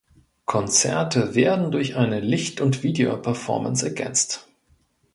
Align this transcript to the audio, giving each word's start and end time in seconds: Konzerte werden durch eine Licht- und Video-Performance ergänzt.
Konzerte 0.45 1.35
werden 1.35 1.69
durch 1.69 1.95
eine 1.95 2.21
Licht- 2.21 2.59
und 2.59 2.81
Video-Performance 2.81 3.85
ergänzt. 3.85 4.47